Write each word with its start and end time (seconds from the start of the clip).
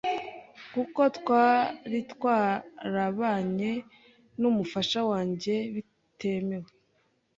Kuko 0.73 1.01
twaritwarabanye 1.17 3.71
n’umufasha 4.39 4.99
wanjye 5.09 5.53
bitemewe 5.73 6.69